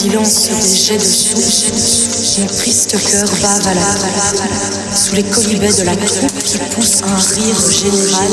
[0.00, 5.96] Des jets de soupe, mon triste cœur bave à la sous les colibets de la
[5.96, 8.30] troupe qui pousse un rire général.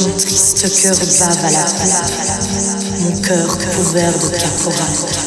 [0.00, 1.64] Mon triste cœur bave à la
[2.98, 5.23] mon cœur couvert de caporal.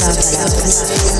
[0.00, 1.19] À la